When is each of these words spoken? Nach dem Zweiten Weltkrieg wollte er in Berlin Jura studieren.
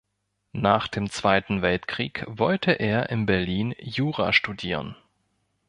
Nach 0.55 0.87
dem 0.87 1.11
Zweiten 1.11 1.61
Weltkrieg 1.61 2.25
wollte 2.27 2.71
er 2.71 3.11
in 3.11 3.27
Berlin 3.27 3.75
Jura 3.77 4.33
studieren. 4.33 4.95